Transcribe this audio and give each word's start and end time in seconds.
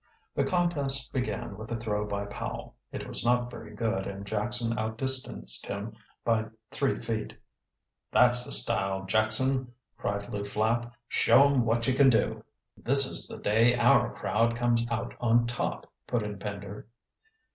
The 0.33 0.43
contest 0.43 1.13
began 1.13 1.57
with 1.59 1.71
a 1.71 1.75
throw 1.77 2.07
by 2.07 2.25
Powell. 2.25 2.75
It 2.91 3.07
was 3.07 3.23
not 3.23 3.51
very 3.51 3.75
good 3.75 4.07
and 4.07 4.25
Jackson 4.25 4.75
outdistanced 4.75 5.67
him 5.67 5.95
by 6.25 6.45
three 6.71 6.99
feet. 6.99 7.37
"That's 8.11 8.43
the 8.43 8.51
style, 8.51 9.05
Jackson!" 9.05 9.73
cried 9.99 10.27
Lew 10.33 10.43
Flapp. 10.43 10.91
"Show 11.07 11.43
'em 11.45 11.65
what 11.65 11.87
you 11.87 11.93
can 11.93 12.09
do." 12.09 12.43
"This 12.75 13.05
is 13.05 13.27
the 13.27 13.37
day 13.37 13.75
our 13.75 14.11
crowd 14.15 14.55
comes 14.55 14.83
out 14.89 15.13
on 15.21 15.45
top," 15.45 15.85
put 16.07 16.23
in 16.23 16.39
Pender. 16.39 16.87